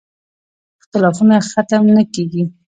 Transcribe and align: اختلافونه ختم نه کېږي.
اختلافونه 0.81 1.35
ختم 1.51 1.83
نه 1.95 2.03
کېږي. 2.13 2.43